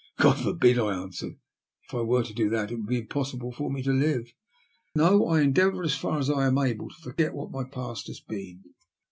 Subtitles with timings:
[0.09, 1.33] '*'^ God forbid," I answered.''
[1.87, 4.33] If I were to do that it would be impossible for me to live.
[4.95, 8.07] No; I en deavour, as far as I am able, to forget what my past
[8.07, 8.63] has been."